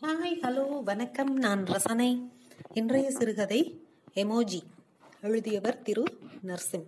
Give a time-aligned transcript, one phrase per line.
[0.00, 2.30] Hi hello வணக்கம் நான் ரசனை.
[2.74, 4.60] இன்றைய சிறுகதை எமோஜி
[5.20, 6.04] எழுதியவர் திரு
[6.46, 6.84] நர்சிம்.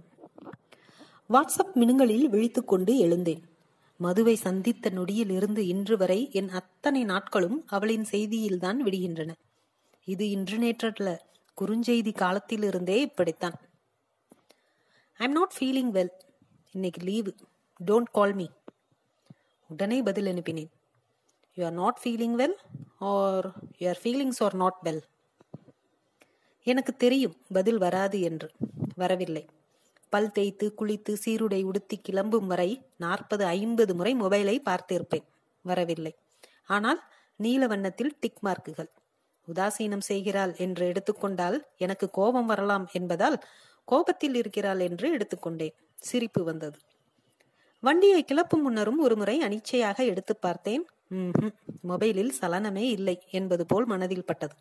[1.29, 3.43] வாட்ஸ்அப் மினுங்களில் விழித்துக்கொண்டு எழுந்தேன்.
[3.97, 9.31] மதுவை சந்தித்த நொடியில் இருந்து இன்று வரை என் அத்தனை நாட்களும் அவளின் செய்தியில்தான் விடுகின்றன.
[10.05, 11.19] இது இன்று நேற்றல்ல
[11.61, 13.57] குறுஞ்செய்தி காலத்திலிருந்தே இப்படித்தான்.
[15.13, 16.15] I am not feeling well
[16.73, 17.35] இன்னைக்கு லீவு
[17.87, 18.47] டோன்ட் கால் மீ
[19.69, 20.77] உடனே பதில் அனுப்பினேன்.
[21.59, 22.57] You are not feeling well
[23.13, 23.47] or
[23.81, 25.01] your feelings are not well
[26.67, 28.49] எனக்கு தெரியும் பதில் வராது என்று.
[28.97, 29.45] வரவில்லை.
[30.13, 35.27] பல் தேய்த்து குளித்து சீருடை உடுத்தி கிளம்பும் வரை நாற்பது ஐம்பது முறை மொபைலை பார்த்திருப்பேன்.
[35.65, 36.13] வரவில்லை.
[36.67, 37.01] ஆனால்
[37.37, 38.91] நீல வண்ணத்தில் டிக் மார்க்குகள்
[39.49, 43.37] உதாசீனம் செய்கிறாள் என்று எடுத்துக்கொண்டால் எனக்கு கோபம் வரலாம் என்பதால்
[43.89, 45.77] கோபத்தில் இருக்கிறாள் என்று எடுத்துக்கொண்டேன்.
[46.01, 46.79] சிரிப்பு வந்தது.
[47.83, 50.85] வண்டியை கிளப்பும் முன்னரும் ஒருமுறை அனிச்சையாக எடுத்து பார்த்தேன்.
[51.83, 54.55] மொபைலில் சலனமே இல்லை என்பது போல் மனதில் பட்டது.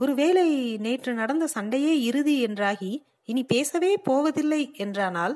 [0.00, 2.92] ஒருவேளை நேற்று நடந்த சண்டையே இறுதி என்றாகி
[3.24, 5.34] இனி பேசவே போவதில்லை என்றானால்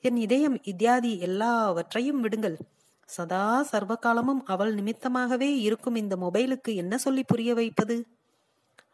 [0.00, 2.58] என் இதயம் இத்தியாதி எல்லாவற்றையும் விடுங்கள்.
[3.08, 7.96] சதா சர்வகாலமும் அவள் நிமித்தமாகவே இருக்கும் இந்த மொபைலுக்கு என்ன சொல்லி புரிய வைப்பது?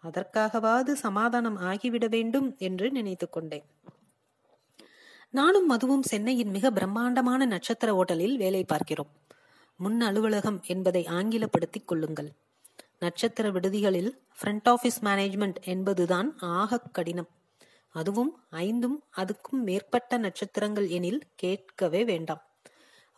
[0.02, 3.66] அதற்காகவாது சமாதானம் ஆகிவிட வேண்டும் என்று நினைத்து கொண்டேன்.
[5.30, 9.12] நானும் மதுவும் சென்னையின் மிக பிரம்மாண்டமான நட்சத்திர ஓட்டலில் வேலை பார்க்கிறோம்.
[9.76, 12.30] முன் அலுவலகம் என்பதை ஆங்கிலப்படுத்திக் கொள்ளுங்கள்.
[12.98, 17.28] நட்சத்திர விடுதிகளில் ஃப்ரண்ட் ஆபீஸ் மேனேஜ்மெண்ட் என்பதுதான் ஆக கடினம்.
[17.88, 22.42] அதுவும் ஐந்தும் அதுக்கும் மேற்பட்ட நட்சத்திரங்கள் எனில் கேட்கவே வேண்டாம்.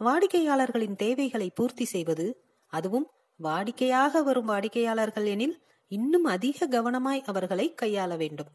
[0.01, 3.11] வாடிக்கையாளர்களின் தேவைகளை பூர்த்தி செய்வது அதுவும்
[3.43, 8.47] வாடிக்கையாக வரும் வாடிக்கையாளர்கள் எனில் இன்னும் அதிக கவனமாய் அவர்களை கையாள வேண்டும்.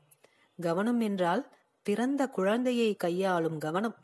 [0.61, 3.95] கவனம் என்றால் பிறந்த குழந்தையை கையாளும் கவனம்.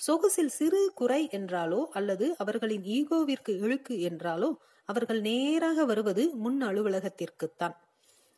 [0.00, 4.50] சொகுசில் சிறு குறை என்றாலோ அல்லது அவர்களின் ஈகோவிற்கு இழுக்கு என்றாலோ
[4.84, 7.76] அவர்கள் நேராக வருவது முன் அலுவலகத்திற்குத்தான்.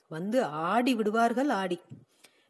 [0.08, 1.78] வந்து ஆடி விடுவார்கள் ஆடி.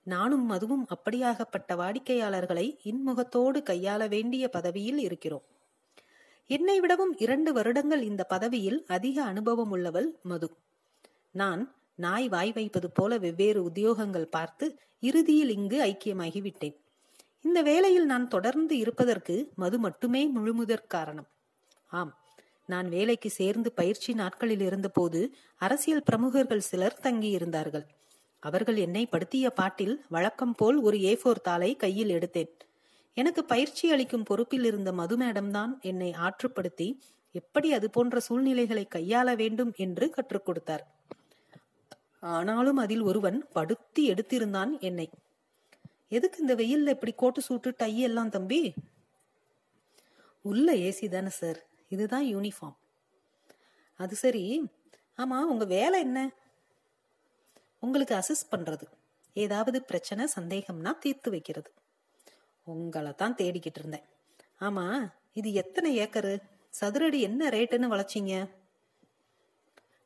[0.02, 5.44] நானும் மதுவும் அப்படியாகப்பட்ட வாடிக்கையாளர்களை இன்முகத்தோடு கையாள வேண்டிய பதவியில் இருக்கிறோம்.
[6.46, 10.48] என்னை விடவும் இரண்டு வருடங்கள் இந்த பதவியில் அதிக அனுபவம் உள்ளவள் மது.
[11.30, 16.76] நான் நாய் வாய் வைப்பது போல வெவ்வேறு உத்தியோகங்கள் பார்த்து இறுதியில் இங்கு ஐக்கியமாகிவிட்டேன்.
[17.44, 21.28] இந்த வேலையில் நான் தொடர்ந்து இருப்பதற்கு மது மட்டுமே முழுமுதற் காரணம்.
[21.86, 22.18] ஆம்
[22.66, 25.20] நான் வேலைக்கு சேர்ந்து பயிற்சி நாட்களில் இருந்தபோது
[25.56, 27.86] அரசியல் பிரமுகர்கள் சிலர் தங்கியிருந்தார்கள்.
[28.40, 32.52] அவர்கள் என்னை படுத்திய பாட்டில் வழக்கம் போல் ஒரு ஏ ஃபோர் தாளை கையில் எடுத்தேன்.
[33.14, 36.88] எனக்கு பயிற்சி அளிக்கும் பொறுப்பில் இருந்த மது மேடம் தான் என்னை ஆற்றுப்படுத்தி
[37.32, 40.84] எப்படி அது போன்ற சூழ்நிலைகளை கையாள வேண்டும் என்று கற்றுக் கொடுத்தார்.
[42.20, 45.08] ஆனாலும் அதில் ஒருவன் படுத்தி எடுத்திருந்தான் என்னை.
[46.10, 48.74] எதுக்கு இந்த வெயில்ல இப்படி கோட்டு சூட்டு டை எல்லாம் தம்பி?
[50.42, 52.78] உள்ள ஏசி தானே சார் இதுதான் யூனிஃபார்ம்
[53.96, 54.70] அது சரி.
[55.18, 56.34] ஆமா உங்க வேலை என்ன?
[57.78, 58.84] உங்களுக்கு அசிஸ்ட் பண்றது.
[59.32, 61.70] ஏதாவது பிரச்சனை சந்தேகம்னா தீர்த்து வைக்கிறது.
[62.64, 64.06] உங்களை தான் தேடிக்கிட்டு இருந்தேன்.
[64.60, 66.38] ஆமா இது எத்தனை ஏக்கரு?
[66.80, 68.50] சதுரடி என்ன ரேட்டுன்னு வளைச்சிங்க?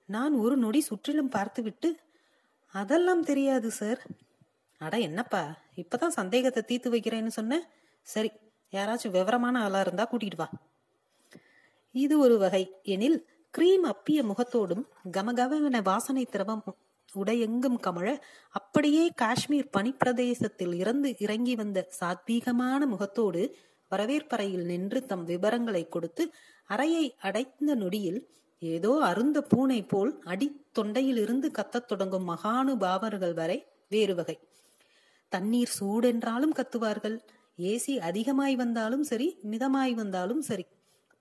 [0.08, 1.96] நான் ஒரு நொடி சுற்றிலும் பார்த்துவிட்டு
[2.74, 4.00] அதெல்லாம் தெரியாது சார்
[4.78, 5.42] அட என்னப்பா?
[5.76, 7.70] இப்பதான் சந்தேகத்தை தீர்த்து வைக்கிறேன்னு சொன்ன?
[8.02, 8.30] சரி
[8.72, 10.48] யாராச்சும் விவரமான ஆளா இருந்தா கூட்டிட்டு வா.
[11.90, 12.74] இது ஒரு வகை.
[12.82, 16.62] எனில் கிரீம் அப்பிய முகத்தோடும் கமகமன வாசனை திரவம்
[17.16, 18.18] உடையெங்கும் கமழ
[18.50, 23.56] அப்படியே காஷ்மீர் பனிப்பிரதேசத்தில் இறந்து இறங்கி வந்த சாத்வீகமான முகத்தோடு
[23.88, 26.32] வரவேற்பறையில் நின்று தம் விவரங்களை கொடுத்து
[26.64, 28.20] அறையை அடைந்த நொடியில்
[28.58, 30.48] ஏதோ அருந்த பூனை போல் அடி
[30.78, 34.36] தொண்டையில் இருந்து கத்தத் தொடங்கும் மகானுபாவர்கள் வரை வேறு வகை.
[35.34, 37.16] தண்ணீர் சூடென்றாலும் கத்துவார்கள்.
[37.58, 40.64] ஏசி அதிகமாய் வந்தாலும் சரி மிதமாய் வந்தாலும் சரி.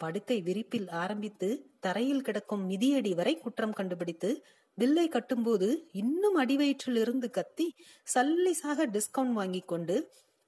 [0.02, 1.48] படுக்கை விரிப்பில் ஆரம்பித்து
[1.80, 4.30] தரையில் கிடக்கும் மிதியடி வரை குற்றம் கண்டுபிடித்து
[4.78, 7.68] பில்லை கட்டும்போது இன்னும் அடிவயிற்றில் இருந்து கத்தி
[8.08, 9.96] சல்லிசாக டிஸ்கவுண்ட் வாங்கி கொண்டு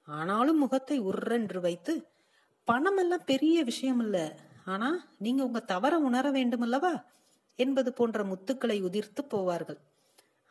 [0.08, 1.94] ஆனாலும் முகத்தை உர்ரென்று வைத்து
[2.68, 4.16] பணமெல்லாம் பெரிய விஷயம் இல்ல
[4.64, 4.88] ஆனா
[5.18, 6.94] நீங்க உங்க தவற உணர வேண்டுமல்லவா?
[7.58, 9.78] என்பது போன்ற முத்துக்களை உதிர்த்து போவார்கள்.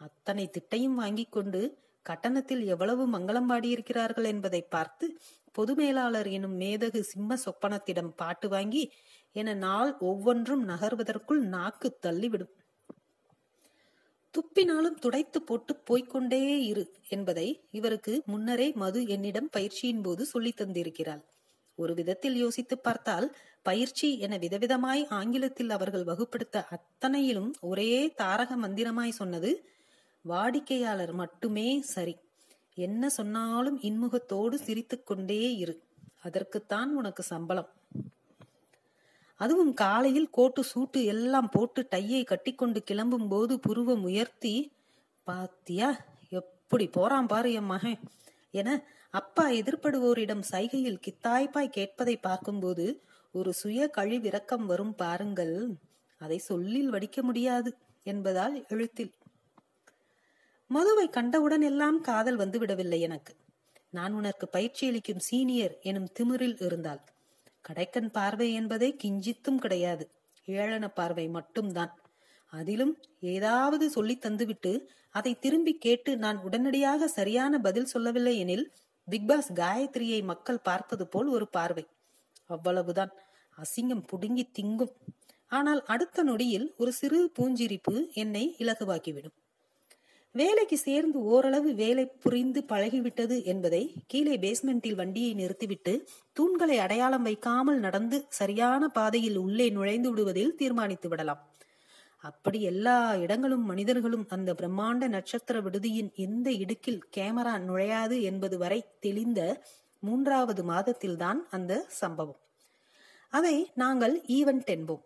[0.01, 1.61] அத்தனை திட்டையும் வாங்கி கொண்டு
[2.05, 5.05] கட்டணத்தில் எவ்வளவு மங்களம் பாடியிருக்கிறார்கள் என்பதை பார்த்து
[5.51, 8.83] பொது மேலாளர் எனும் மேதகு சிம்ம சொப்பனத்திடம் பாட்டு வாங்கி
[9.35, 12.53] என நாள் ஒவ்வொன்றும் நகர்வதற்குள் நாக்கு தள்ளிவிடும்.
[14.33, 21.23] துப்பினாலும் துடைத்து போட்டு போய்க்கொண்டே இரு என்பதை இவருக்கு முன்னரே மது என்னிடம் பயிற்சியின் போது சொல்லி தந்திருக்கிறாள்.
[21.77, 23.27] ஒரு விதத்தில் யோசித்து பார்த்தால்
[23.65, 29.51] பயிற்சி என விதவிதமாய் ஆங்கிலத்தில் அவர்கள் வகுப்படுத்த அத்தனையிலும் ஒரே தாரக மந்திரமாய் சொன்னது
[30.25, 32.17] வாடிக்கையாளர் மட்டுமே சரி.
[32.75, 35.81] என்ன சொன்னாலும் இன்முகத்தோடு சிரித்துக்கொண்டே இரு.
[36.23, 37.69] அதற்குத்தான் உனக்கு சம்பளம்.
[39.39, 44.71] அதுவும் காலையில் கோட்டு சூட்டு எல்லாம் போட்டு டையை கட்டிக்கொண்டு கிளம்பும் போது புருவம் உயர்த்தி
[45.23, 45.89] பாத்தியா
[46.29, 47.99] எப்படி போறான் பாரு என் மகன்
[48.51, 53.01] என அப்பா எதிர்படுவோரிடம் சைகையில் கித்தாய்ப்பாய் கேட்பதை பார்க்கும்போது
[53.31, 55.69] ஒரு சுய கழிவிறக்கம் வரும் பாருங்கள்.
[56.17, 59.13] அதை சொல்லில் வடிக்க முடியாது என்பதால் எழுத்தில்
[60.69, 63.33] மதுவை கண்டவுடன் எல்லாம் காதல் வந்து விடவில்லை எனக்கு.
[63.89, 67.01] நான் உனக்கு பயிற்சியளிக்கும் சீனியர் எனும் திமிரில் இருந்தாள்.
[67.69, 70.05] கடைக்கன் பார்வை என்பதே கிஞ்சித்தும் கிடையாது.
[70.47, 71.93] ஏளன பார்வை மட்டும்தான்.
[72.53, 74.73] அதிலும் ஏதாவது சொல்லி தந்துவிட்டு
[75.11, 78.71] அதை திரும்பி கேட்டு நான் உடனடியாக சரியான பதில் சொல்லவில்லை எனில்
[79.07, 81.85] பிக்பாஸ் காயத்ரியை மக்கள் பார்ப்பது போல் ஒரு பார்வை.
[82.45, 83.13] அவ்வளவுதான்.
[83.57, 84.93] அசிங்கம் புடுங்கி திங்கும்.
[85.47, 89.35] ஆனால் அடுத்த நொடியில் ஒரு சிறு பூஞ்சிரிப்பு என்னை இலகுவாக்கிவிடும்.
[90.35, 95.93] வேலைக்கு சேர்ந்து ஓரளவு வேலை புரிந்து பழகிவிட்டது என்பதை கீழே பேஸ்மெண்டில் வண்டியை நிறுத்திவிட்டு
[96.39, 101.41] தூண்களை அடையாளம் வைக்காமல் நடந்து சரியான பாதையில் உள்ளே நுழைந்து விடுவதில் தீர்மானித்து விடலாம்.
[102.23, 109.61] அப்படி எல்லா இடங்களும் மனிதர்களும் அந்த பிரம்மாண்ட நட்சத்திர விடுதியின் எந்த இடுக்கில் கேமரா நுழையாது என்பது வரை தெளிந்த
[109.99, 112.39] மூன்றாவது மாதத்தில்தான் அந்த சம்பவம்.
[113.29, 115.03] அதை நாங்கள் ஈவென்ட் என்போம்.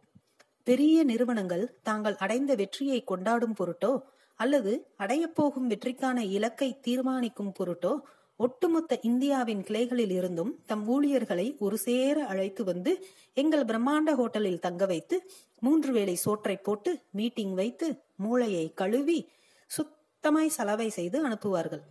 [0.63, 3.91] பெரிய நிறுவனங்கள் தாங்கள் அடைந்த வெற்றியை கொண்டாடும் பொருட்டோ
[4.39, 7.93] அல்லது அடையப்போகும் வெற்றிக்கான இலக்கை தீர்மானிக்கும் பொருட்டோ
[8.39, 12.91] ஒட்டுமொத்த இந்தியாவின் கிளைகளில் இருந்தும் தம் ஊழியர்களை ஒரு சேர அழைத்து வந்து
[13.33, 15.17] எங்கள் பிரம்மாண்ட ஹோட்டலில் தங்க வைத்து
[15.59, 19.19] மூன்று வேளை சோற்றை போட்டு மீட்டிங் வைத்து மூளையை கழுவி
[19.71, 21.83] சுத்தமாய் சலவை செய்து அனுப்புவார்கள்.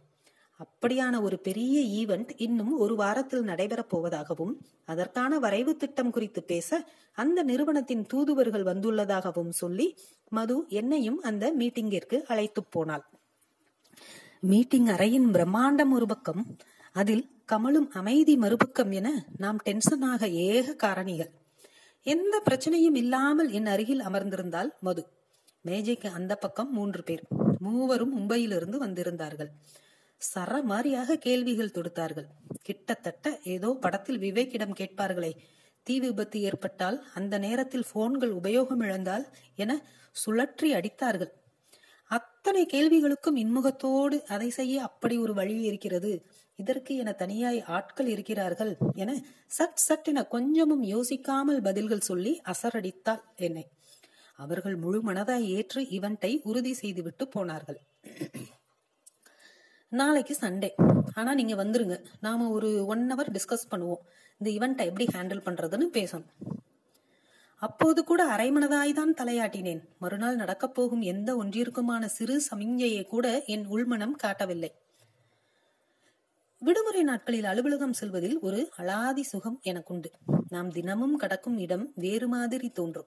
[0.58, 7.42] அப்படியான ஒரு பெரிய ஈவெண்ட் இன்னும் ஒரு வாரத்தில் நடைபெறப் போவதாகவும் அதற்கான வரைவு திட்டம் குறித்து பேச அந்த
[7.42, 9.96] நிறுவனத்தின் தூதுவர்கள் வந்துள்ளதாகவும் சொல்லி
[10.28, 13.04] மது என்னையும் அந்த மீட்டிங்கிற்கு அழைத்து போனாள்.
[14.40, 16.56] மீட்டிங் அறையின் பிரம்மாண்டம் ஒரு பக்கம்
[16.92, 21.30] அதில் கமலும் அமைதி மறுபக்கம் என நாம் டென்ஷனாக ஏக காரணிகள்.
[22.02, 25.06] எந்த பிரச்சனையும் இல்லாமல் என் அருகில் அமர்ந்திருந்தால் மது.
[25.60, 27.22] மேஜைக்கு அந்த பக்கம் மூன்று பேர்.
[27.58, 29.50] மூவரும் மும்பையிலிருந்து வந்திருந்தார்கள்.
[30.20, 32.28] சரமாரியாக கேள்விகள் தொடுத்தார்கள்.
[32.66, 35.32] கிட்டத்தட்ட ஏதோ படத்தில் விவேக்கிடம் கேட்பார்களே
[35.86, 39.24] தீ விபத்து ஏற்பட்டால் அந்த நேரத்தில் போன்கள் உபயோகம் இழந்தால்
[39.64, 39.72] என
[40.16, 41.32] சுழற்றி அடித்தார்கள்.
[42.10, 46.12] அத்தனை கேள்விகளுக்கும் இன்முகத்தோடு அதை செய்ய அப்படி ஒரு வழி இருக்கிறது
[46.58, 48.72] இதற்கு என தனியாய் ஆட்கள் இருக்கிறார்கள்
[49.02, 49.10] என
[49.56, 53.64] சட் சட் என கொஞ்சமும் யோசிக்காமல் பதில்கள் சொல்லி அசரடித்தாள் என்னை.
[54.38, 57.80] அவர்கள் முழு மனதாய் ஏற்று இவன்ட்டை உறுதி செய்துவிட்டு போனார்கள்.
[59.88, 60.70] நாளைக்கு சண்டே
[61.14, 62.04] ஆனா நீங்க வந்துருங்க.
[62.20, 64.02] நாம ஒரு ஒன் ஹவர் டிஸ்கஸ் பண்ணுவோம்.
[64.38, 66.58] இந்த இவெண்ட்டை எப்படி ஹேண்டில் பண்றதுன்னு பேசணும்.
[67.56, 69.80] அப்போது கூட அரைமனதாய் தான் தலையாட்டினேன்.
[69.98, 74.70] மறுநாள் நடக்கப் போகும் எந்த ஒன்றிற்குமான சிறு சமிஞ்சையை கூட என் உள்மனம் காட்டவில்லை.
[76.58, 80.06] விடுமுறை நாட்களில் அலுவலகம் செல்வதில் ஒரு அலாதி சுகம் எனக்குண்டு.
[80.48, 83.06] நாம் தினமும் கடக்கும் இடம் வேறு மாதிரி தோன்றும்.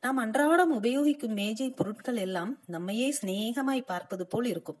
[0.00, 4.78] நாம் அன்றாடம் உபயோகிக்கும் மேஜை பொருட்கள் எல்லாம் நம்மையே சிநேகமாய் பார்ப்பது போல் இருக்கும்.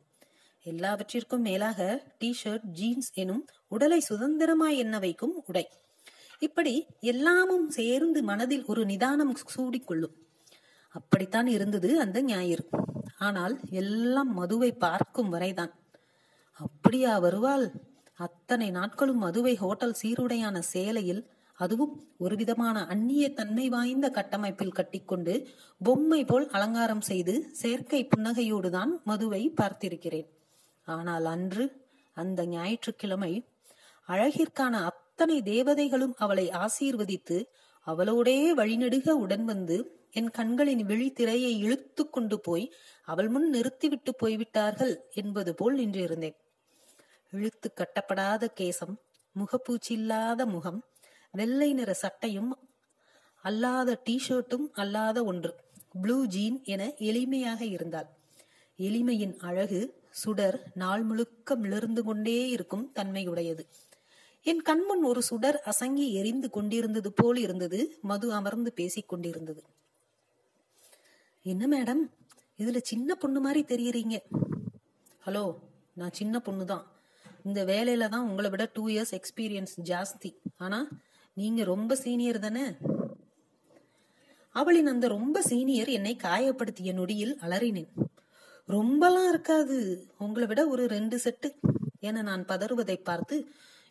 [0.62, 5.68] எல்லாவற்றிற்கும் மேலாக டி ஷர்ட் ஜீன்ஸ் எனும் உடலை சுதந்திரமாய் எண்ண வைக்கும் உடை.
[6.38, 10.14] இப்படி எல்லாமும் சேர்ந்து மனதில் ஒரு நிதானம் சூடிக்கொள்ளும்
[10.90, 12.64] அப்படித்தான் இருந்தது அந்த ஞாயிறு.
[13.18, 15.72] ஆனால் எல்லாம் மதுவை பார்க்கும் வரைதான்.
[16.52, 17.72] அப்படியா வருவாள்?
[18.14, 21.22] அத்தனை நாட்களும் மதுவை ஹோட்டல் சீருடையான சேலையில்
[21.58, 25.48] அதுவும் ஒரு விதமான அந்நிய தன்மை வாய்ந்த கட்டமைப்பில் கட்டிக்கொண்டு
[25.80, 30.28] பொம்மை போல் அலங்காரம் செய்து செயற்கை புன்னகையோடுதான் மதுவை பார்த்திருக்கிறேன்.
[30.88, 31.64] ஆனால் அன்று
[32.16, 33.32] அந்த ஞாயிற்றுக்கிழமை
[34.08, 37.36] அழகிற்கான அத்தனை தேவதைகளும் அவளை ஆசீர்வதித்து
[37.86, 39.76] அவளோடே வழிநெடுக உடன் வந்து
[40.10, 42.72] என் கண்களின் விழித்திரையை இழுத்து கொண்டு போய்
[43.02, 46.36] அவள் முன் நிறுத்திவிட்டு போய்விட்டார்கள் என்பது போல் நின்றிருந்தேன்.
[47.32, 48.94] இழுத்து கட்டப்படாத கேசம்
[49.36, 50.80] முகப்பூச்சி இல்லாத முகம்
[51.30, 52.50] வெள்ளை நிற சட்டையும்
[53.44, 55.52] அல்லாத டிஷர்ட்டும் அல்லாத ஒன்று
[56.02, 58.08] ப்ளூ ஜீன் என எளிமையாக இருந்தாள்.
[58.78, 59.80] எளிமையின் அழகு
[60.12, 63.64] சுடர் நாள் முழுக்க மிளர்ந்து கொண்டே இருக்கும் தன்மையுடையது.
[64.42, 67.98] என் கண்முன் ஒரு சுடர் அசங்கி எரிந்து கொண்டிருந்தது போல் இருந்தது.
[68.02, 69.62] மது அமர்ந்து பேசிக் கொண்டிருந்தது.
[71.42, 72.02] என்ன மேடம்?
[72.58, 74.16] இதுல சின்ன பொண்ணு மாதிரி தெரியறீங்க.
[75.26, 75.58] ஹலோ
[75.94, 76.86] நான் சின்ன பொண்ணு தான்.
[77.44, 80.36] இந்த வேலையில தான் உங்களை விட டூ இயர்ஸ் எக்ஸ்பீரியன்ஸ் ஜாஸ்தி.
[80.56, 80.88] ஆனா
[81.34, 82.64] நீங்க ரொம்ப சீனியர் தானே?
[84.50, 87.92] அவளின் அந்த ரொம்ப சீனியர் என்னை காயப்படுத்திய நொடியில் அலறினேன்.
[88.68, 90.08] ரொம்பலாம் இருக்காது.
[90.18, 91.48] உங்களை விட ஒரு ரெண்டு செட்டு.
[92.00, 93.36] என நான் பதறுவதை பார்த்து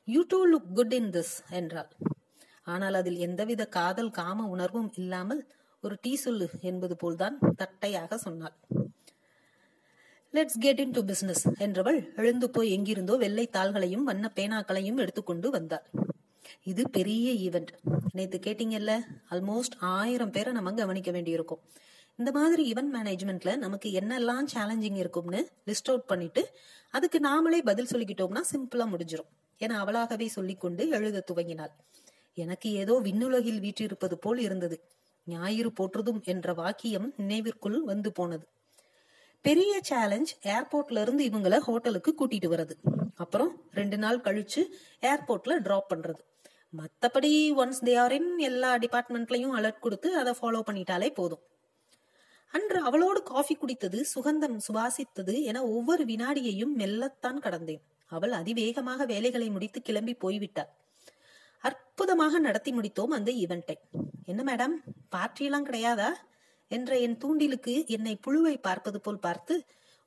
[0.07, 1.89] you too look good in this என்றாள்.
[2.63, 5.41] ஆனால் அதில் எந்தவித காதல் காம உணர்வும் இல்லாமல்
[5.83, 8.55] ஒரு டீ சொல்லு என்பது போல்தான் தட்டையாக சொன்னாள்.
[10.33, 15.85] Let's get into business என்றவள் எழுந்து போய் எங்கிருந்தோ வெள்ளை தாள்களையும் வண்ண பேனாக்களையும் எடுத்துக்கொண்டு வந்தாள்.
[16.63, 17.71] இது பெரிய ஈவெண்ட்
[18.13, 18.93] நேத்து கேட்டீங்கல்ல
[19.29, 21.61] ஆல்மோஸ்ட் ஆயிரம் பேரை நம்ம கவனிக்க வேண்டியிருக்கும்.
[22.19, 26.41] இந்த மாதிரி ஈவெண்ட் மேனேஜ்மெண்ட்ல நமக்கு என்னெல்லாம் சேலஞ்சிங் இருக்கும்னு லிஸ்ட் அவுட் பண்ணிட்டு
[26.89, 31.73] அதுக்கு நாமளே பதில் சொல்லிக்கிட்டோம்னா சிம்பிளா முடிஞ்சிடும் என அவளாகவே சொல்லிக்கொண்டு எழுத துவங்கினாள்.
[32.37, 34.77] எனக்கு ஏதோ விண்ணுலகில் வீற்றிருப்பது போல் இருந்தது.
[35.27, 38.45] ஞாயிறு போற்றுதும் என்ற வாக்கியம் நினைவிற்குள் வந்து போனது.
[39.45, 42.75] பெரிய சேலஞ்ச் ஏர்போர்ட்ல இருந்து இவங்கள ஹோட்டலுக்கு கூட்டிட்டு வர்றது.
[43.15, 44.61] அப்புறம் ரெண்டு நாள் கழிச்சு
[45.01, 46.21] ஏர்போர்ட்ல டிராப் பண்றது.
[46.77, 51.41] மத்தபடி ஒன்ஸ் தே ஆர் இன் எல்லா டிபார்ட்மெண்ட்லயும் அலர்ட் கொடுத்து அதை ஃபாலோ பண்ணிட்டாலே போதும்.
[52.53, 57.83] அன்று அவளோடு காஃபி குடித்தது சுகந்தம் சுவாசித்தது என ஒவ்வொரு வினாடியையும் மெல்லத்தான் கடந்தேன்.
[58.11, 60.71] அவள் அதிவேகமாக வேலைகளை முடித்து கிளம்பி போய்விட்டாள்.
[61.63, 63.75] அற்புதமாக நடத்தி முடித்தோம் அந்த ஈவெண்டை
[64.25, 64.75] என்ன மேடம்
[65.15, 66.09] பார்ட்டியெல்லாம் கிடையாதா?
[66.71, 69.55] என்ற என் தூண்டிலுக்கு என்னை புழுவை பார்ப்பது போல் பார்த்து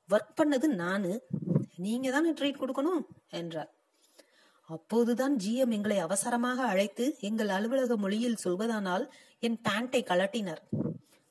[0.08, 1.12] ஒர்க் பண்ணது நானு.
[1.76, 3.70] நீங்க தானே ட்ரீட் கொடுக்கணும் என்றார்
[4.68, 9.04] அப்போதுதான் ஜிஎம் எங்களை அவசரமாக அழைத்து எங்கள் அலுவலக மொழியில் சொல்வதானால்
[9.38, 10.62] என் பேண்டை கலட்டினார்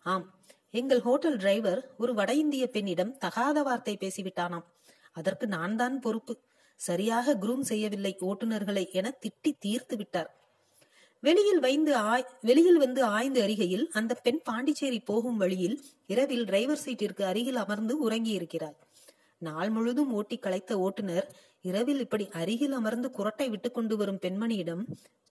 [0.05, 0.25] ஆம்
[0.73, 4.65] எங்கள் ஹோட்டல் டிரைவர் ஒரு வட இந்திய பெண்ணிடம் தகாத வார்த்தை பேசிவிட்டானாம்.
[5.19, 6.33] அதற்கு நான் தான் பொறுப்பு.
[6.79, 10.29] சரியாக குரூம் செய்யவில்லை ஓட்டுநர்களை என திட்டி தீர்த்து விட்டார்.
[11.23, 15.77] வெளியில் வைந்து ஆய் வெளியில் வந்து ஆய்ந்து அருகையில் அந்த பெண் பாண்டிச்சேரி போகும் வழியில்
[16.13, 18.75] இரவில் டிரைவர் சீட்டிற்கு அருகில் அமர்ந்து உறங்கி இருக்கிறாள்
[19.41, 21.27] நாள் முழுதும் ஓட்டி களைத்த ஓட்டுநர்
[21.61, 24.83] இரவில் இப்படி அருகில் அமர்ந்து குரட்டை விட்டு கொண்டு வரும் பெண்மணியிடம்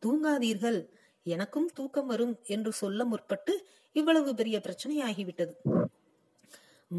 [0.02, 0.80] தூங்காதீர்கள்.
[1.26, 3.52] எனக்கும் தூக்கம் வரும் என்று சொல்ல முற்பட்டு
[3.92, 5.54] இவ்வளவு பெரிய பிரச்சனை ஆகிவிட்டது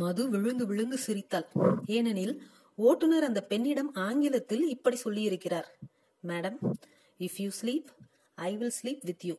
[0.01, 1.47] மது விழுந்து விழுந்து சிரித்தாள்.
[1.85, 2.35] ஏனெனில்
[2.77, 5.67] ஓட்டுநர் அந்த பெண்ணிடம் ஆங்கிலத்தில் இப்படி சொல்லியிருக்கிறார்.
[6.23, 6.57] Madam
[7.19, 7.89] if you sleep
[8.35, 9.35] I will sleep with you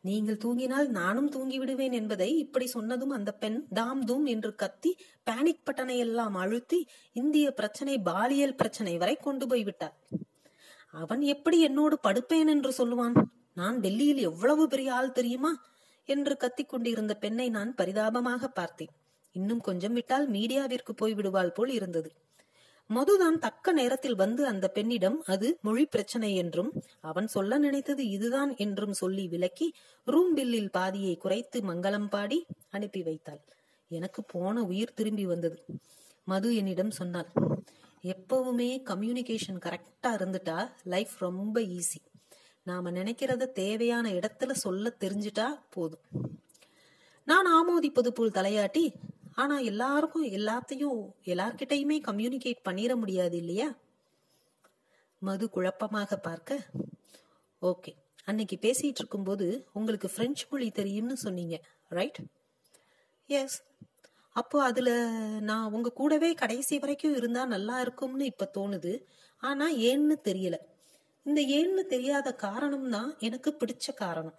[0.00, 4.92] நீங்கள் தூங்கினால் நானும் தூங்கி விடுவேன் என்பதை இப்படி சொன்னதும் அந்த பெண் தாம் தூம் என்று கத்தி
[5.30, 6.78] பேனிக் பட்டனை எல்லாம் அழுத்தி
[7.12, 9.96] இந்திய பிரச்சனை பாலியல் பிரச்சனை வரை கொண்டு போய் விட்டார்
[10.94, 13.16] அவன் எப்படி என்னோடு படுப்பேன் என்று சொல்லுவான்.
[13.54, 15.52] நான் டெல்லியில் எவ்வளவு பெரிய ஆள் தெரியுமா?
[16.08, 18.92] என்று கத்திக் கொண்டிருந்த பெண்ணை நான் பரிதாபமாக பார்த்தேன்.
[19.34, 22.10] இன்னும் கொஞ்சம் விட்டால் மீடியாவிற்கு போய் விடுவாள் போல் இருந்தது.
[22.90, 28.92] மதுதான் தக்க நேரத்தில் வந்து அந்த பெண்ணிடம் அது மொழி பிரச்சனை என்றும் அவன் சொல்ல நினைத்தது இதுதான் என்றும்
[28.92, 29.68] சொல்லி விலக்கி
[30.06, 32.38] ரூம் பில்லில் பாதியை குறைத்து மங்களம் பாடி
[32.70, 33.42] அனுப்பி வைத்தாள்.
[33.90, 35.58] எனக்கு போன உயிர் திரும்பி வந்தது.
[36.26, 37.30] மது என்னிடம் சொன்னாள்
[38.04, 42.00] எப்பவுமே கம்யூனிகேஷன் கரெக்டா இருந்துட்டா லைஃப் ரொம்ப ஈஸி
[42.68, 46.04] நாம நினைக்கிறத தேவையான இடத்துல சொல்ல தெரிஞ்சிட்டா போதும்.
[47.26, 48.84] நான் ஆமோதிப்பது போல் தலையாட்டி
[49.34, 53.68] ஆனா எல்லாருக்கும் எல்லாத்தையும் எல்லார்கிட்டையுமே கம்யூனிகேட் பண்ணிட முடியாது இல்லையா?
[55.22, 56.58] மது குழப்பமாக பார்க்க
[57.62, 57.92] ஓகே
[58.24, 61.56] அன்னைக்கு பேசிட்டு இருக்கும்போது உங்களுக்கு பிரெஞ்சு மொழி தெரியும்னு சொன்னீங்க
[61.90, 62.20] ரைட்
[63.28, 63.58] எஸ்
[64.36, 64.90] அப்போ அதுல
[65.40, 68.92] நான் உங்க கூடவே கடைசி வரைக்கும் இருந்தா நல்லா இருக்கும்னு இப்ப தோணுது.
[69.42, 70.56] ஆனா ஏன்னு தெரியல.
[71.28, 74.36] இந்த ஏன்னு தெரியாத காரணம் தான் எனக்கு பிடிச்ச காரணம்.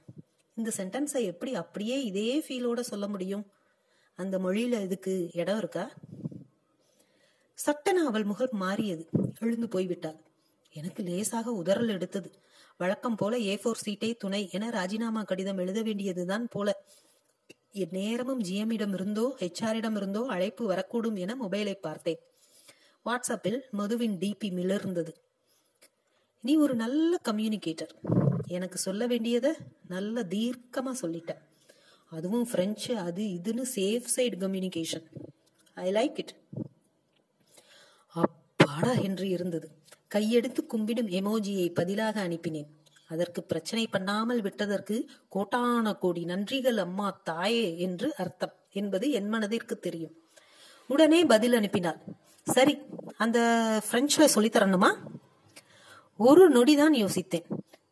[0.57, 3.51] இந்த சென்டென்ஸை எப்படி அப்படியே இதே ஃபீலோட சொல்ல முடியும்?
[4.15, 5.91] அந்த மொழியில இதுக்கு இடம் இருக்கா?
[7.53, 9.09] சட்டன அவள் முகம் மாறியது.
[9.39, 10.17] எழுந்து போய்விட்டாள்.
[10.71, 12.31] எனக்கு லேசாக உதறல் எடுத்தது.
[12.77, 16.69] வழக்கம் போல ஏ போர் சீட்டை துணை என ராஜினாமா கடிதம் எழுத வேண்டியதுதான் போல.
[17.91, 22.19] நேரமும் ஜிஎம்மிடம் இருந்தோ ஹெச்ஆரிடம் இருந்தோ அழைப்பு வரக்கூடும் என மொபைலை பார்த்தேன்.
[23.05, 25.11] வாட்ஸ்அப்பில் மதுவின் டிபி மிளர்ந்தது.
[26.43, 27.93] நீ ஒரு நல்ல கம்யூனிகேட்டர்
[28.47, 29.51] எனக்கு சொல்ல வேண்டியதை
[29.87, 31.31] நல்ல தீர்க்கமாக சொல்லிட்ட
[32.11, 35.05] அதுவும் ஃப்ரெஞ்சு அது இதுன்னு safe side communication
[35.77, 36.33] I like it
[38.15, 39.67] அப்பாடா என்று இருந்தது.
[40.15, 42.69] கையெடுத்து கும்பிடும் எமோஜியை பதிலாக அனுப்பினேன்.
[43.09, 44.95] அதற்கு பிரச்சனை பண்ணாமல் விட்டதற்கு
[45.35, 50.15] கோட்டான கோடி நன்றிகள் அம்மா தாயே என்று அர்த்தம் என்பது என் மனதிற்கு தெரியும்.
[50.89, 51.99] உடனே பதில் அனுப்பினாள்.
[52.47, 52.75] சரி
[53.17, 53.39] அந்த
[53.91, 54.91] பிரெஞ்சில் சொல்லித்தரணுமா
[56.21, 57.45] ஒரு நொடிதான் யோசித்தேன்.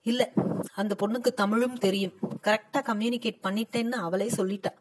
[0.03, 0.31] இல்ல
[0.73, 2.13] அந்த பொண்ணுக்கு தமிழும் தெரியும்.
[2.43, 4.71] கரெக்டா கம்யூனிகேட் பண்ணிட்டேன்னு அவளே சொல்லிட்டா.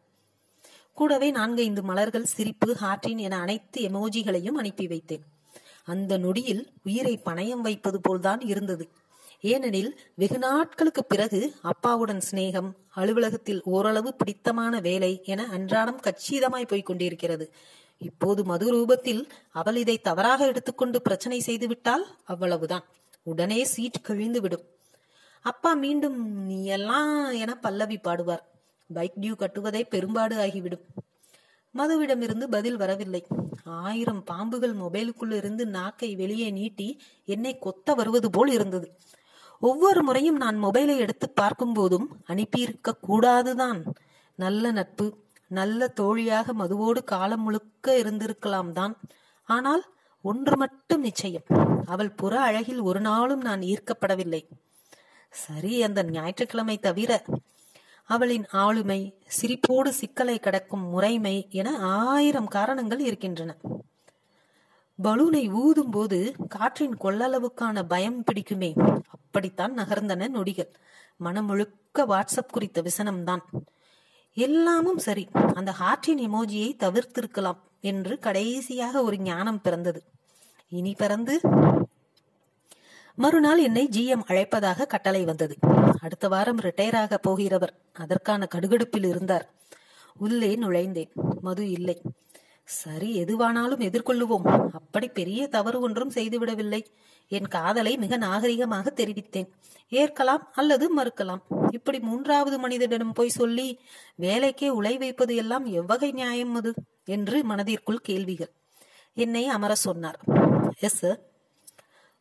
[0.92, 5.20] கூடவே நான்கைந்து மலர்கள் சிரிப்பு ஹார்டின் என அனைத்து எமோஜிகளையும் அனுப்பி வைத்தேன்.
[5.84, 8.88] அந்த நொடியில் உயிரை பணயம் வைப்பது போல்தான் இருந்தது.
[9.40, 17.52] ஏனெனில் வெகு நாட்களுக்கு பிறகு அப்பாவுடன் சிநேகம் அலுவலகத்தில் ஓரளவு பிடித்தமான வேலை என அன்றாடம் கச்சிதமாய் போய்க் கொண்டிருக்கிறது.
[17.98, 22.84] இப்போது மது ரூபத்தில் அவள் இதை தவறாக எடுத்துக்கொண்டு பிரச்சனை செய்துவிட்டால் அவ்வளவுதான்.
[23.30, 24.64] உடனே சீட் கிழிந்து விடும்.
[25.44, 26.18] அப்பா மீண்டும்
[26.48, 27.10] நீ எல்லாம்
[27.42, 28.44] என பல்லவி பாடுவார்.
[28.90, 30.84] பைக் டியூ கட்டுவதே பெரும்பாடு ஆகிவிடும்.
[31.74, 33.22] மதுவிடமிருந்து பதில் வரவில்லை.
[33.82, 36.88] ஆயிரம் பாம்புகள் மொபைலுக்குள் இருந்து நாக்கை வெளியே நீட்டி
[37.24, 38.88] என்னை கொத்த வருவது போல் இருந்தது.
[39.62, 43.80] ஒவ்வொரு முறையும் நான் மொபைலை எடுத்து பார்க்கும் போதும் அனுப்பியிருக்க கூடாதுதான்.
[44.38, 45.06] நல்ல நட்பு
[45.48, 48.94] நல்ல தோழியாக மதுவோடு காலம் முழுக்க இருந்திருக்கலாம் தான்.
[49.48, 49.84] ஆனால்
[50.26, 51.46] ஒன்று மட்டும் நிச்சயம்.
[51.86, 54.42] அவள் புற அழகில் ஒரு நாளும் நான் ஈர்க்கப்படவில்லை.
[55.30, 57.10] சரி அந்த ஞாயிற்றுக்கிழமை தவிர
[58.08, 59.00] அவளின் ஆளுமை
[59.36, 63.56] சிரிப்போடு சிக்கலை கடக்கும் முறைமை என ஆயிரம் காரணங்கள் இருக்கின்றன.
[65.04, 66.18] பலூனை ஊதும் போது
[66.48, 68.70] காற்றின் கொள்ளளவுக்கான பயம் பிடிக்குமே.
[69.14, 70.72] அப்படித்தான் நகர்ந்தன நொடிகள்.
[71.16, 73.44] மனம் முழுக்க வாட்ஸ்அப் குறித்த விசனம்தான்.
[74.34, 80.00] எல்லாமும் சரி அந்த ஹார்ட்டின் எமோஜியை தவிர்த்திருக்கலாம் என்று கடைசியாக ஒரு ஞானம் பிறந்தது.
[80.68, 81.40] இனி பறந்து?
[83.14, 85.56] மறுநாள் என்னை ஜிஎம் அழைப்பதாக கட்டளை வந்தது.
[86.00, 89.50] அடுத்த வாரம் ரிட்டையர் ஆக போகிறவர் அதற்கான கடுகடுப்பில் இருந்தார்.
[90.16, 91.10] உள்ளே நுழைந்தேன்.
[91.40, 92.00] மது இல்லை.
[92.64, 94.68] சரி எதுவானாலும் எதிர்கொள்ளுவோம்.
[94.72, 96.84] அப்படி பெரிய தவறு ஒன்றும் செய்துவிடவில்லை.
[97.28, 99.48] என் காதலை மிக நாகரிகமாக தெரிவித்தேன்.
[99.88, 101.40] ஏற்கலாம் அல்லது மறுக்கலாம்.
[101.70, 103.80] இப்படி மூன்றாவது மனிதனிடம் போய் சொல்லி
[104.18, 106.74] வேலைக்கே உலை வைப்பது எல்லாம் எவ்வகை நியாயம் அது?
[107.04, 108.52] என்று மனதிற்குள் கேள்விகள்.
[109.14, 110.44] என்னை அமர சொன்னார்.
[110.80, 110.98] எஸ்.
[110.98, 111.20] சார்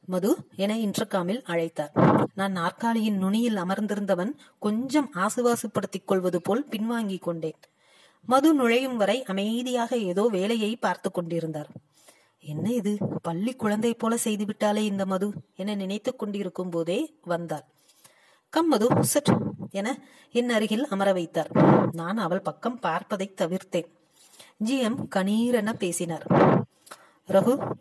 [0.05, 2.27] மது என இன்டர்காமில் அழைத்தார்.
[2.35, 7.59] நான் நாற்காலியின் நுனியில் அமர்ந்திருந்தவன் கொஞ்சம் ஆசுவாசுப்படுத்திக் கொள்வது போல் பின்வாங்கிக் கொண்டேன்.
[8.21, 11.69] மது நுழையும் வரை அமைதியாக ஏதோ வேலையை பார்த்து கொண்டிருந்தார்.
[12.39, 12.97] என்ன இது?
[13.21, 15.31] பள்ளி குழந்தை போல செய்துவிட்டாலே இந்த மது?
[15.55, 17.63] என நினைத்துக் கொண்டிருக்கும் போதே வந்தாள்.
[18.49, 19.37] கம் மது சட்
[19.71, 19.99] என
[20.31, 21.49] என் அருகில் அமர வைத்தார்.
[21.91, 23.89] நான் அவள் பக்கம் பார்ப்பதை தவிர்த்தேன்.
[24.65, 26.25] ஜிஎம் கணீரென பேசினார்.
[27.27, 27.71] Raghu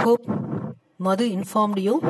[0.00, 0.24] hope
[0.96, 2.00] Madhu informed you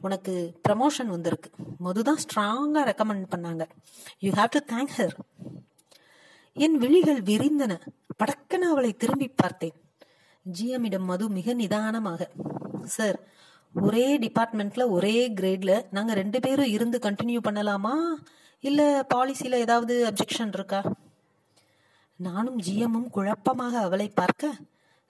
[0.00, 0.32] உனக்கு
[0.68, 1.50] ப்ரமோஷன் வந்திருக்கு.
[1.78, 3.64] மது தான் ஸ்ட்ராங்காக ரெக்கமெண்ட் பண்ணாங்க.
[4.18, 5.16] You have to thank her
[6.54, 7.72] என் விழிகள் விரிந்தன.
[8.20, 9.72] படக்கன அவளை திரும்பி பார்த்தேன்.
[10.58, 12.30] ஜிஎம்மிடம் மது மிக நிதானமாக.
[12.84, 13.18] சார்
[13.74, 17.94] ஒரே டிபார்ட்மெண்ட்ல ஒரே கிரேட்ல நாங்கள் ரெண்டு பேரும் இருந்து கண்டினியூ பண்ணலாமா?
[18.60, 20.82] இல்லை பாலிசியில் ஏதாவது அப்ஜெக்ஷன் இருக்கா?
[22.16, 24.52] நானும் ஜிஎம்மும் குழப்பமாக அவளை பார்க்க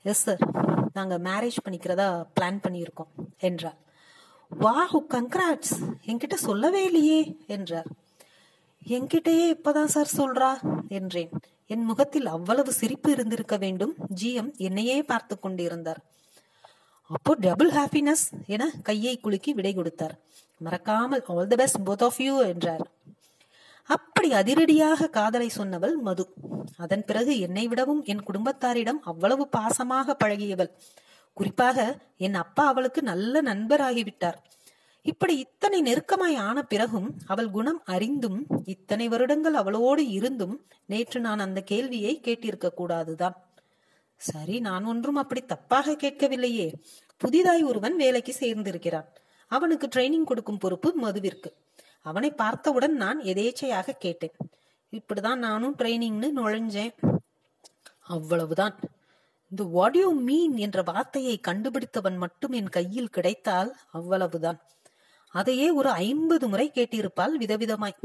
[0.02, 0.42] எஸ் சார்
[0.92, 2.06] நாங்கள் மேரேஜ் பண்ணிக்கிறதா
[2.40, 3.78] பிளான் பண்ணியிருக்கோம் என்றார்.
[4.60, 5.74] வாஹு கங்க்ராட்ஸ்
[6.06, 7.86] என்கிட்ட சொல்லவே இல்லையே என்றார்.
[8.86, 10.50] என்கிட்டயே இப்பதான் சார் சொல்றா
[10.88, 11.30] என்றேன்.
[11.66, 13.94] என் முகத்தில் அவ்வளவு சிரிப்பு இருந்திருக்க வேண்டும்.
[14.22, 16.00] ஜிஎம் என்னையே பார்த்து கொண்டிருந்தார்.
[17.06, 20.18] அப்போ டபுள் ஹாப்பினஸ் என கையை குலுக்கி விடை கொடுத்தார்.
[20.58, 22.84] மறக்காமல் all the best both of you என்றார்.
[23.96, 26.24] அப்படி அதிரடியாக காதலை சொன்னவள் மது.
[26.76, 30.70] அதன் பிறகு என்னை விடவும் என் குடும்பத்தாரிடம் அவ்வளவு பாசமாக பழகியவள்.
[31.36, 31.78] குறிப்பாக
[32.16, 34.38] என் அப்பா அவளுக்கு நல்ல நண்பராகிவிட்டார்.
[35.06, 40.54] இப்படி இத்தனை நெருக்கமாய் ஆன பிறகும் அவள் குணம் அறிந்தும் இத்தனை வருடங்கள் அவளோடு இருந்தும்
[40.86, 43.36] நேற்று நான் அந்த கேள்வியை கேட்டிருக்க கூடாதுதான்.
[44.20, 46.66] சரி நான் ஒன்றும் அப்படி தப்பாக கேட்கவில்லையே.
[47.16, 49.08] புதிதாய் ஒருவன் வேலைக்கு சேர்ந்திருக்கிறான்.
[49.50, 51.50] அவனுக்கு ட்ரைனிங் கொடுக்கும் பொறுப்பு மதுவிற்கு.
[52.02, 54.36] அவனை பார்த்தவுடன் நான் எதேச்சையாக கேட்டேன்.
[54.90, 56.94] இப்படிதான் நானும் ட்ரைனிங்னு நுழைஞ்சேன்.
[58.00, 58.78] அவ்வளவுதான்.
[59.50, 64.60] இந்த வாடியோ மீன் என்ற வார்த்தையை கண்டுபிடித்தவன் மட்டும் என் கையில் கிடைத்தால் அவ்வளவுதான்.
[65.28, 67.98] அதையே ஒரு ஐம்பது முறை கேட்டிருப்பாள் விதவிதமாய்.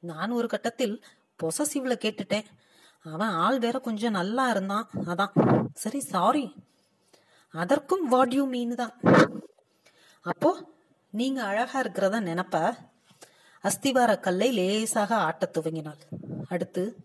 [0.00, 1.04] நான் ஒரு கட்டத்தில்
[1.42, 2.44] பொசசிவ்ல கேட்டுட்டேன்.
[3.02, 4.88] அவன் ஆள் வேற கொஞ்சம் நல்லா இருந்தான்.
[5.06, 5.32] அதான்.
[5.74, 6.54] சரி சாரி
[7.50, 9.00] அதற்கும் வாடியூ மீன் தான்.
[10.22, 10.50] அப்போ
[11.10, 12.90] நீங்க அழகா இருக்கிறதா நினைப்ப?
[13.64, 16.00] அஸ்திவார கல்லை லேசாக ஆட்டத் துவங்கினாள்.
[16.48, 16.96] அடுத்து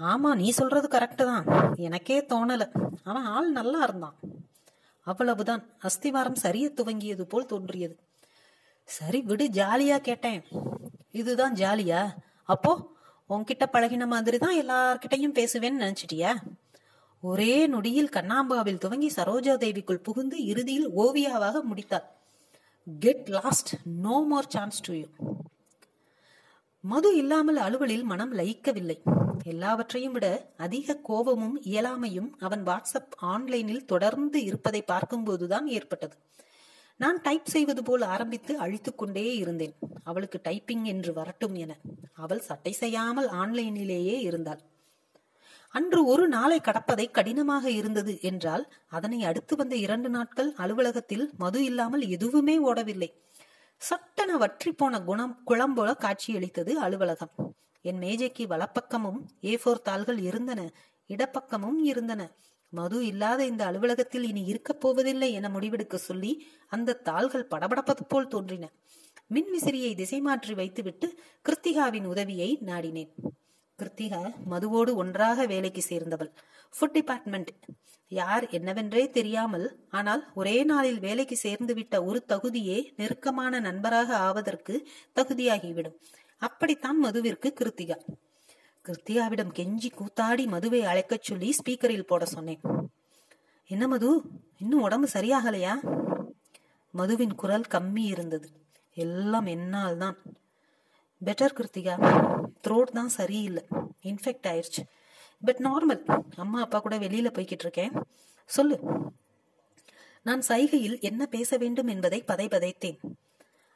[0.00, 1.74] ஆமா நீ சொல்றது கரெக்டு தான்.
[1.76, 2.64] எனக்கே தோணல.
[3.04, 4.16] அவன் ஆள் நல்லா இருந்தான்.
[5.00, 5.62] அவ்வளவுதான்.
[5.82, 7.96] அஸ்திவாரம் சரிய துவங்கியது போல் தோன்றியது.
[8.84, 10.42] சரி விடு ஜாலியா கேட்டேன்.
[11.10, 12.14] இதுதான் ஜாலியா?
[12.42, 12.72] அப்போ
[13.30, 16.32] உன்கிட்ட பழகின மாதிரி தான் எல்லார்கிட்டையும் பேசுவேன்னு நினைச்சிட்டியா?
[17.20, 22.06] ஒரே நொடியில் கண்ணாம்பாவில் துவங்கி சரோஜா தேவிக்குள் புகுந்து இறுதியில் ஓவியாவாக முடித்தாள்.
[22.98, 23.74] Get lost.
[23.84, 25.06] No more chance to you.
[26.90, 28.96] மது இல்லாமல் அலுவலில் மனம் லயிக்கவில்லை.
[29.42, 36.16] எல்லாவற்றையும் விட அதிக கோபமும் இயலாமையும் அவன் வாட்ஸ்அப் ஆன்லைனில் தொடர்ந்து இருப்பதை பார்க்கும்போதுதான் ஏற்பட்டது.
[37.00, 39.74] நான் டைப் செய்வது போல் ஆரம்பித்து அழித்துக்கொண்டே இருந்தேன்.
[40.04, 41.72] அவளுக்கு டைப்பிங் என்று வரட்டும் என.
[42.14, 44.62] அவள் சட்டை செய்யாமல் ஆன்லைனிலேயே இருந்தாள்.
[45.74, 52.04] அன்று ஒரு நாளை கடப்பதை கடினமாக இருந்தது என்றால் அதனை அடுத்து வந்த இரண்டு நாட்கள் அலுவலகத்தில் மது இல்லாமல்
[52.08, 53.10] எதுவுமே ஓடவில்லை.
[53.82, 57.32] சட் வற்றி போன குணம் குளம்போல காட்சியளித்தது அலுவலகம்.
[57.80, 60.72] என் மேஜைக்கு வலப்பக்கமும் ஏ போர் தாள்கள் இருந்தன.
[61.08, 62.34] இடப்பக்கமும் இருந்தன.
[62.68, 68.72] மது இல்லாத இந்த அலுவலகத்தில் இனி இருக்கப் போவதில்லை என முடிவெடுக்க சொல்லி அந்த தாள்கள் படபடப்பது போல் தோன்றின.
[69.26, 71.18] மின் விசிறியை திசை மாற்றி வைத்துவிட்டு
[71.48, 73.12] கிருத்திகாவின் உதவியை நாடினேன்.
[73.78, 76.30] கிருத்திகா மதுவோடு ஒன்றாக வேலைக்கு சேர்ந்தவள்.
[76.74, 77.50] ஃபுட் டிபார்ட்மெண்ட்
[78.08, 85.96] யார் என்னவென்றே தெரியாமல் ஆனால் ஒரே நாளில் வேலைக்கு சேர்ந்து விட்ட ஒரு தகுதியே நெருக்கமான நண்பராக ஆவதற்கு தகுதியாகிவிடும்.
[86.42, 87.98] அப்படித்தான் மதுவிற்கு கிருத்திகா.
[88.84, 92.60] கிருத்திகாவிடம் கெஞ்சி கூத்தாடி மதுவை அழைக்கச் சொல்லி ஸ்பீக்கரில் போட சொன்னேன்.
[93.70, 94.22] என்ன மது?
[94.58, 95.74] இன்னும் உடம்பு சரியாகலையா?
[96.94, 98.48] மதுவின் குரல் கம்மி இருந்தது.
[98.96, 100.16] எல்லாம் என்னால் தான்
[101.24, 101.94] பெட்டர் கிருத்திகா
[102.68, 103.64] த்ரோட் தான் சரியில்லை.
[104.02, 104.82] இன்ஃபெக்ட் ஆயிடுச்சு
[105.44, 107.92] பட் நார்மல் அம்மா அப்பா கூட வெளியில போய்கிட்டு இருக்கேன்.
[108.44, 108.80] சொல்லு.
[110.22, 112.98] நான் சைகையில் என்ன பேச வேண்டும் என்பதை பதை பதைத்தேன்.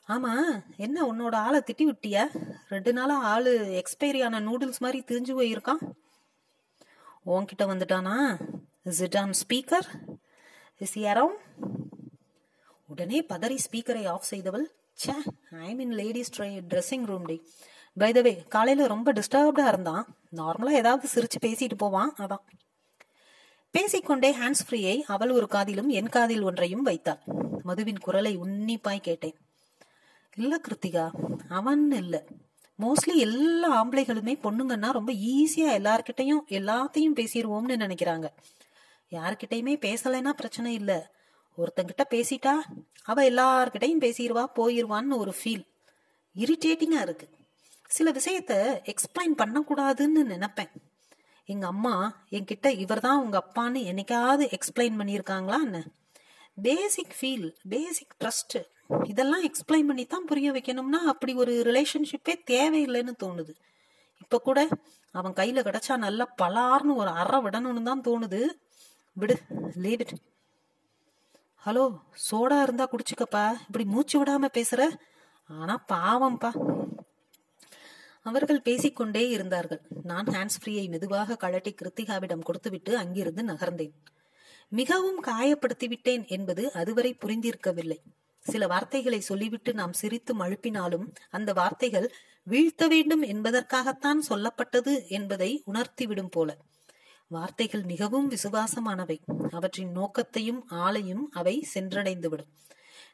[0.08, 0.32] ஆமா
[0.76, 2.22] என்ன உன்னோட ஆளை திட்டி விட்டியா?
[2.68, 5.82] ரெண்டு நாளா ஆளு எக்ஸ்பைரி ஆன நூடுல்ஸ் மாதிரி திரிஞ்சு போயிருக்கான்.
[7.26, 8.16] உன்கிட்ட வந்துட்டானா?
[8.84, 9.88] Is it on speaker
[10.78, 11.40] is around
[12.86, 15.14] உடனே பதறி ஸ்பீக்கரை ஆஃப் செய்தவள் ச்சே
[15.60, 17.36] I mean ladies dressing room D
[17.92, 20.04] by the way காலையில் ரொம்ப டிஸ்டர்ப்டாக இருந்தான்.
[20.36, 22.42] நார்மலாக ஏதாவது சிரிச்சு பேசிட்டு போவான் அதான்.
[23.70, 27.22] பேசிக்கொண்டே ஹேண்ட்ஸ் ஃப்ரீயை அவள் ஒரு காதிலும் என் காதில் ஒன்றையும் வைத்தாள்.
[27.62, 29.36] மதுவின் குரலை உன்னிப்பாய் கேட்டேன்.
[30.36, 31.06] இல்லை கிருத்திகா
[31.48, 32.20] அவன் இல்லை.
[32.78, 38.28] மோஸ்ட்லி எல்லா ஆம்பளைகளுமே பொண்ணுங்கன்னா ரொம்ப ஈஸியாக எல்லார்கிட்டையும் எல்லாத்தையும் பேசிடுவோம்னு நினைக்கிறாங்க.
[39.10, 40.98] யார்கிட்டையுமே பேசலைன்னா பிரச்சனை இல்லை.
[41.58, 42.54] ஒருத்தங்கிட்ட பேசிட்டா
[43.02, 45.64] அவ எல்லார்கிட்டையும் பேசிடுவா போயிருவான்னு ஒரு ஃபீல்
[46.36, 47.26] இரிட்டேட்டிங்கா இருக்கு.
[47.86, 48.54] சில விஷயத்த
[48.92, 50.70] எக்ஸ்பிளைன் பண்ணக்கூடாதுன்னு நினைப்பேன்.
[51.44, 51.94] எங்க அம்மா
[52.30, 55.80] என்கிட்ட இவர் தான் உங்க அப்பான்னு என்னைக்காவது எக்ஸ்பிளைன் பண்ணியிருக்காங்களான்னு
[56.62, 58.56] பேசிக் ஃபீல் பேசிக் ட்ரஸ்ட்
[59.04, 63.52] இதெல்லாம் எக்ஸ்பிளைன் பண்ணி தான் புரிய வைக்கணும்னா அப்படி ஒரு ரிலேஷன்ஷிப்பே தேவையில்லைன்னு தோணுது.
[64.22, 64.68] இப்ப கூட
[65.10, 68.40] அவன் கையில கிடைச்சா நல்லா பலார்னு ஒரு அற விடணும்னு தான் தோணுது.
[69.16, 69.36] விடு
[69.84, 70.14] லீட் இட்
[71.66, 71.98] ஹலோ
[72.30, 73.52] சோடா இருந்தா குடிச்சுக்கப்பா.
[73.66, 74.96] இப்படி மூச்சு விடாம பேசுற?
[75.48, 76.50] ஆனா பாவம்ப்பா.
[78.22, 79.80] அவர்கள் பேசிக்கொண்டே இருந்தார்கள்.
[80.02, 83.92] நான் ஹேண்ட்ஸ் ஃப்ரீயை மெதுவாக கழட்டி கிருத்திகாவிடம் கொடுத்துவிட்டு அங்கிருந்து நகர்ந்தேன்.
[84.68, 87.96] மிகவும் காயப்படுத்தி விட்டேன் என்பது அதுவரை புரிந்திருக்கவில்லை.
[88.38, 96.56] சில வார்த்தைகளை சொல்லிவிட்டு நாம் சிரித்து மழுப்பினாலும் அந்த வார்த்தைகள் வீழ்த்த வேண்டும் என்பதற்காகத்தான் சொல்லப்பட்டது என்பதை உணர்த்திவிடும் போல.
[97.30, 99.16] வார்த்தைகள் மிகவும் விசுவாசமானவை.
[99.50, 102.50] அவற்றின் நோக்கத்தையும் ஆளையும் அவை சென்றடைந்துவிடும்.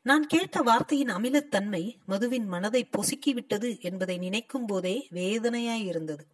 [0.02, 6.24] நான் கேட்ட வார்த்தையின் அமிலத்தன்மை மதுவின் மனதை பொசுக்கிவிட்டது என்பதை நினைக்கும் போதே வேதனையாயிருந்தது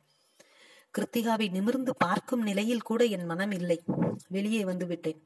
[0.94, 3.78] கிருத்திகாவை நிமிர்ந்து பார்க்கும் நிலையில் கூட என் மனம் இல்லை.
[4.28, 5.20] வெளியே வந்து விட்டேன்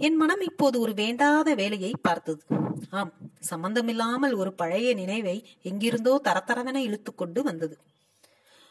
[0.00, 2.42] என் மனம் இப்போது ஒரு வேண்டாத வேலையை பார்த்தது.
[2.90, 7.76] ஆம் சம்பந்தமில்லாமல் ஒரு பழைய நினைவை எங்கிருந்தோ தரத்தரவென இழுத்துக்கொண்டு வந்தது.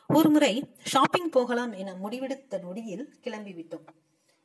[0.08, 3.86] ஒரு முறை ஷாப்பிங் போகலாம் என முடிவெடுத்த நொடியில் கிளம்பிவிட்டோம்.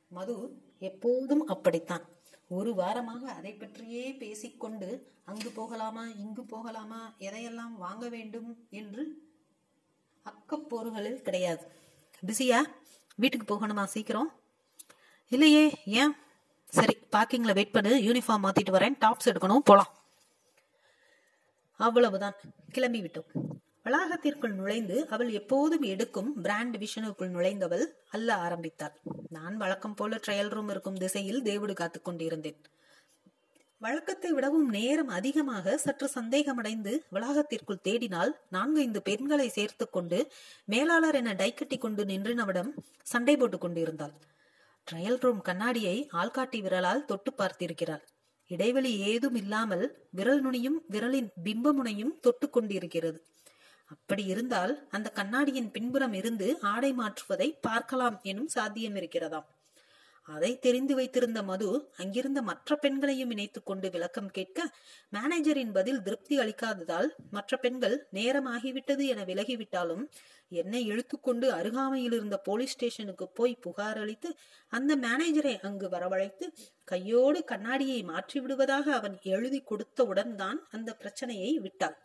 [0.08, 2.08] மது எப்போதும் அப்படித்தான்.
[2.48, 6.06] ஒரு வாரமாக அதை பற்றியே பேசிக்கொண்டு அங்கு போகலாமா?
[6.06, 7.14] இங்கு போகலாமா?
[7.18, 8.66] எதையெல்லாம் வாங்க வேண்டும்?
[8.70, 9.22] என்று
[10.24, 11.70] அக்கப்போறுகளில் கிடையாது.
[12.26, 12.58] பிஸியா?
[13.16, 14.32] வீட்டுக்கு போகணுமா சீக்கிரம்?
[15.28, 16.12] இல்லையே ஏன்?
[16.66, 17.96] சரி பார்க்கிங்ல வெயிட் பண்ணு.
[17.96, 18.96] யூனிஃபார்ம் மாத்திட்டு வரேன்.
[19.00, 19.58] டாப்ஸ் எடுக்கணும்.
[19.58, 19.98] போலாம்.
[21.76, 22.34] அவ்வளவுதான்.
[22.70, 23.26] கிளம்பி விட்டோம்
[23.88, 29.00] வளாகத்திற்குள் நுழைந்து அவள் எப்போதும் எடுக்கும் பிராண்ட் டிவிஷனுக்குள் நுழைந்தவள் அல்ல ஆரம்பித்தாள்.
[29.28, 32.58] நான் வழக்கம் போல ட்ரையல் ரூம் இருக்கும் திசையில் தேவடு காத்துக் கொண்டிருந்தேன்.
[33.78, 40.32] வழக்கத்தை விடவும் நேரம் அதிகமாக சற்று சந்தேகமடைந்து வளாகத்திற்குள் தேடினால் நான்கைந்து பெண்களை சேர்த்து கொண்டு
[40.64, 42.70] மேலாளர் என டைக்கட்டி கொண்டு நின்றினவிடம்
[43.02, 44.12] சண்டை போட்டுக் கொண்டிருந்தாள்.
[44.90, 48.04] ட்ரையல் ரூம் கண்ணாடியை ஆள்காட்டி விரலால் தொட்டு பார்த்திருக்கிறாள்.
[48.46, 53.24] இடைவெளி ஏதும் இல்லாமல் விரல் நுனியும் விரலின் பிம்பமுனையும் தொட்டு கொண்டிருக்கிறது.
[53.90, 59.46] அப்படி இருந்தால் அந்த கண்ணாடியின் பின்புறம் இருந்து ஆடை மாற்றுவதை பார்க்கலாம் எனும் சாத்தியம் இருக்கிறதாம்.
[60.28, 64.58] அதை தெரிந்து வைத்திருந்த மது அங்கிருந்த மற்ற பெண்களையும் இணைத்துக் கொண்டு விளக்கம் கேட்க
[65.12, 70.04] மேனேஜரின் பதில் திருப்தி அளிக்காததால் மற்ற பெண்கள் நேரமாகிவிட்டது என விலகிவிட்டாலும்
[70.52, 74.30] என்னை இழுத்துக்கொண்டு அருகாமையில் இருந்த போலீஸ் ஸ்டேஷனுக்கு போய் புகார் அளித்து
[74.72, 76.46] அந்த மேனேஜரை அங்கு வரவழைத்து
[76.84, 81.98] கையோடு கண்ணாடியை மாற்றி விடுவதாக அவன் எழுதி கொடுத்தவுடன் தான் அந்த பிரச்சனையை விட்டாள்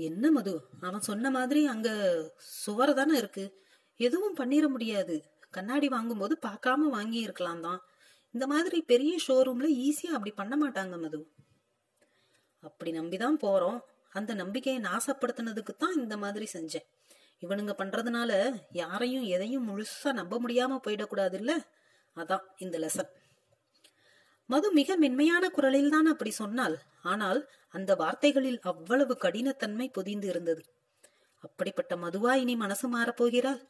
[0.00, 0.68] என்ன மது?
[0.80, 1.88] அவன் சொன்ன மாதிரி அங்க
[2.36, 3.62] சுவர் தானே இருக்கு.
[3.96, 5.24] எதுவும் பண்ணிட முடியாது.
[5.50, 7.80] கண்ணாடி வாங்கும்போது பார்க்காம வாங்கி இருக்கலாம் தான்.
[8.30, 11.32] இந்த மாதிரி பெரிய ஷோரூம்ல ஈஸியா அப்படி பண்ண மாட்டாங்க மது.
[12.60, 13.80] அப்படி நம்பிதான் போறோம்.
[14.10, 16.86] அந்த நம்பிக்கையை நாசப்படுத்தினதுக்கு தான் இந்த மாதிரி செஞ்சேன்.
[17.42, 21.66] இவனுங்க பண்றதுனால யாரையும் எதையும் முழுசா நம்ப முடியாம போயிடக்கூடாது இல்ல
[22.16, 23.10] அதான் இந்த லெசன்
[24.52, 26.76] மது மிக மென்மையான குரலில் தான் அப்படி சொன்னாள்.
[27.12, 27.40] ஆனால்
[27.76, 30.62] அந்த வார்த்தைகளில் அவ்வளவு கடினத்தன்மை பொதிந்து இருந்தது.
[31.44, 33.60] அப்படிப்பட்ட மதுவா இனி மனசு மாறப்போகிறாள்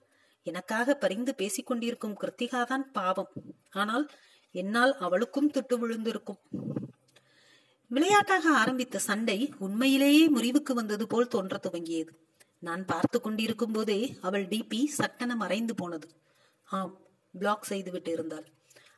[0.46, 3.30] எனக்காக பரிந்து பேசிக் கொண்டிருக்கும் கிருத்திகாதான் பாவம்.
[3.80, 4.06] ஆனால்
[4.54, 6.40] என்னால் அவளுக்கும் துட்டு விழுந்திருக்கும்.
[7.90, 12.12] விளையாட்டாக ஆரம்பித்த சண்டை உண்மையிலேயே முறிவுக்கு வந்தது போல் தோன்ற துவங்கியது.
[12.62, 16.08] நான் பார்த்து கொண்டிருக்கும் போதே அவள் டிபி சட்டன மறைந்து போனது.
[16.68, 16.94] ஆம்
[17.34, 18.48] பிளாக் செய்துவிட்டு இருந்தாள்.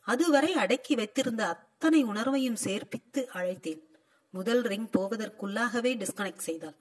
[0.03, 3.81] அதுவரை அடக்கி வைத்திருந்த அத்தனை உணர்வையும் சேர்ப்பித்து அழைத்தேன்.
[4.31, 6.75] முதல் ரிங் போவதற்குள்ளாகவே டிஸ்கனெக்ட் செய்தாள்.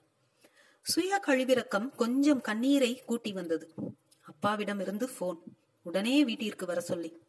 [0.82, 3.74] சுய கழிவிறக்கம் கொஞ்சம் கண்ணீரை கூட்டி வந்தது.
[4.20, 5.38] அப்பாவிடம் இருந்து போன்
[5.82, 7.22] உடனே வீட்டிற்கு வர சொல்லி.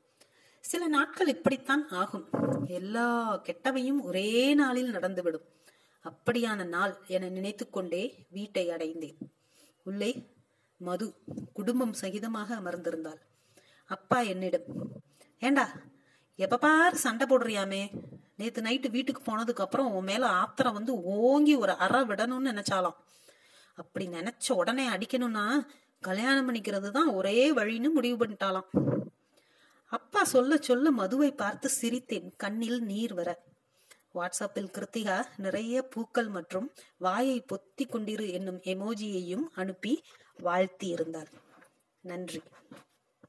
[0.60, 2.30] சில நாட்கள் இப்படித்தான் ஆகும்.
[2.68, 5.46] எல்லா கெட்டவையும் ஒரே நாளில் நடந்துவிடும்.
[6.04, 9.18] அப்படியான நாள் என நினைத்துக்கொண்டே வீட்டை அடைந்தேன்.
[9.84, 10.30] உள்ளே
[10.78, 11.14] மது
[11.54, 13.20] குடும்பம் சகிதமாக அமர்ந்திருந்தாள்.
[13.86, 14.64] அப்பா என்னிடம்
[15.46, 15.66] ஏண்டா
[16.40, 17.82] எப்ப பாரு சண்டை போடுறியாமே.
[18.40, 22.98] நேத்து நைட்டு வீட்டுக்கு போனதுக்கு அப்புறம் உன் மேல ஆத்திரம் வந்து ஓங்கி ஒரு அற விடணும்னு நினைச்சாலாம்
[23.82, 25.46] அப்படி நினைச்ச உடனே அடிக்கணும்னா
[26.00, 28.70] கல்யாணம் பண்ணிக்கிறது தான் ஒரே வழின்னு முடிவு பண்ணிட்டாலாம்
[29.98, 32.30] அப்பா சொல்ல சொல்ல மதுவை பார்த்து சிரித்தேன்.
[32.38, 33.30] கண்ணில் நீர் வர.
[34.16, 39.94] வாட்ஸ்அப்பில் கிருத்திகா நிறைய பூக்கள் மற்றும் வாயை பொத்தி கொண்டிரு என்னும் எமோஜியையும் அனுப்பி
[40.38, 41.32] வாழ்த்தி இருந்தார்
[42.04, 42.42] நன்றி.